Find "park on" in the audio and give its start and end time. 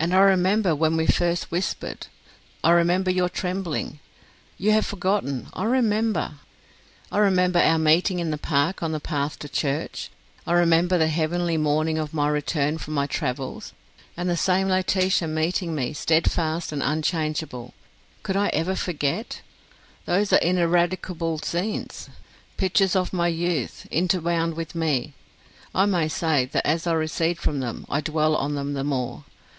8.38-8.92